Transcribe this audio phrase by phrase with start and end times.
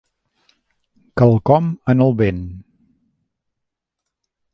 [1.19, 2.39] Quelcom en el vent